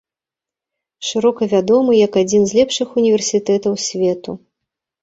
Шырока 1.09 1.49
вядомы 1.53 1.91
як 2.05 2.19
адзін 2.25 2.41
з 2.53 2.61
лепшых 2.61 2.87
універсітэтаў 3.05 3.73
свету. 3.87 4.31